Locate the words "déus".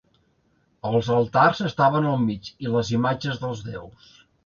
3.73-4.15